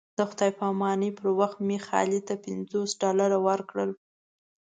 [0.17, 3.91] د خدای په امانۍ پر وخت مې خالد ته پنځوس ډالره ورکړل.